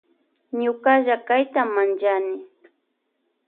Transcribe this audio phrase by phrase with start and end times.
[0.59, 2.35] Ñukalla kayta manllani.